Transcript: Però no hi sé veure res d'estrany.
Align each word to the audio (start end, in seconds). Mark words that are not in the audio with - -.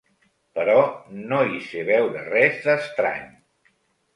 Però 0.59 0.77
no 1.33 1.41
hi 1.49 1.61
sé 1.67 1.83
veure 1.91 2.25
res 2.33 2.59
d'estrany. 2.65 3.29